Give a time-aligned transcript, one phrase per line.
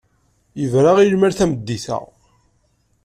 [0.61, 1.99] Yebra i lmal tameddit-a.